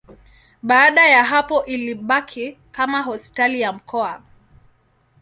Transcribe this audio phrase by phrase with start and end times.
[0.63, 4.21] Baada ya hapo ilibaki kama hospitali ya mkoa.